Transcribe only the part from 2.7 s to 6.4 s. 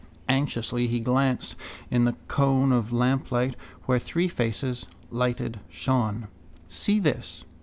of lamplight where three faces, lighted, shone.